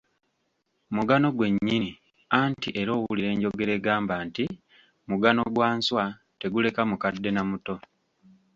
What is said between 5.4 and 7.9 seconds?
gwa nswa teguleka mukadde na muto".